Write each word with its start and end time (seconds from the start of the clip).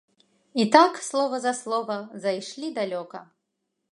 І 0.53 0.63
так, 0.75 0.97
слова 1.07 1.41
за 1.43 1.53
слова, 1.59 1.97
зайшлі 2.25 2.67
далёка. 2.81 3.19